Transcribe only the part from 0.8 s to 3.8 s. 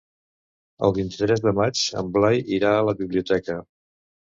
El vint-i-tres de maig en Blai irà a la biblioteca.